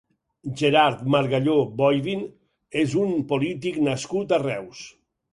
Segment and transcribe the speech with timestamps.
[0.59, 2.23] Gerard Bargalló Boivin
[2.81, 4.81] és un polític nascut a Reus.